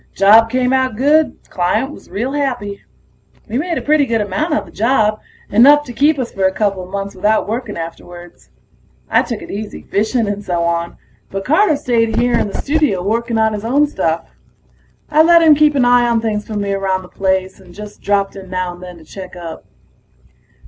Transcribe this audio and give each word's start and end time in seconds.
Job 0.15 0.49
came 0.49 0.73
out 0.73 0.95
good; 0.95 1.37
client 1.51 1.91
was 1.91 2.09
real 2.09 2.31
happy. 2.31 2.81
We 3.47 3.59
made 3.59 3.77
a 3.77 3.83
pretty 3.83 4.07
good 4.07 4.19
amount 4.19 4.51
on 4.51 4.65
the 4.65 4.71
job, 4.71 5.19
enough 5.51 5.83
to 5.85 5.93
keep 5.93 6.17
us 6.17 6.31
for 6.31 6.45
a 6.45 6.51
coupla 6.51 6.89
months 6.89 7.13
without 7.13 7.47
working 7.47 7.77
afterwards. 7.77 8.49
I 9.11 9.21
took 9.21 9.43
it 9.43 9.51
easy, 9.51 9.83
fishing 9.83 10.27
and 10.27 10.43
so 10.43 10.63
on, 10.63 10.97
but 11.29 11.45
Carter 11.45 11.75
stayed 11.77 12.15
here 12.15 12.33
in 12.35 12.47
the 12.47 12.59
studio 12.59 13.03
working 13.03 13.37
on 13.37 13.53
his 13.53 13.63
own 13.63 13.85
stuff. 13.85 14.27
I 15.11 15.21
let 15.21 15.43
him 15.43 15.53
keep 15.53 15.75
an 15.75 15.85
eye 15.85 16.07
on 16.09 16.19
things 16.19 16.47
for 16.47 16.55
me 16.55 16.73
around 16.73 17.03
the 17.03 17.07
place, 17.07 17.59
and 17.59 17.71
just 17.71 18.01
dropped 18.01 18.35
in 18.35 18.49
now 18.49 18.73
and 18.73 18.81
then 18.81 18.97
to 18.97 19.03
check 19.03 19.35
up. 19.35 19.65